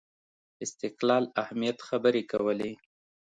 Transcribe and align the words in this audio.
استقلال 0.65 1.23
اهمیت 1.41 1.77
خبرې 1.87 2.21
کولې 2.31 2.71